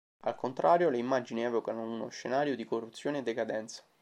[0.21, 3.83] Al contrario, le immagini evocano uno scenario di corruzione e decadenza.